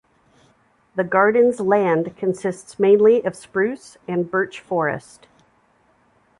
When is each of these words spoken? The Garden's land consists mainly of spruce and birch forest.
The 0.95 1.03
Garden's 1.03 1.59
land 1.59 2.17
consists 2.17 2.79
mainly 2.79 3.23
of 3.23 3.35
spruce 3.35 3.97
and 4.07 4.31
birch 4.31 4.59
forest. 4.59 5.27